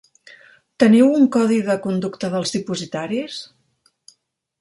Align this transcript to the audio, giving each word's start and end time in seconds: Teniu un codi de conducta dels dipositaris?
Teniu 0.83 1.11
un 1.17 1.27
codi 1.35 1.59
de 1.67 1.75
conducta 1.83 2.31
dels 2.37 2.53
dipositaris? 2.57 3.37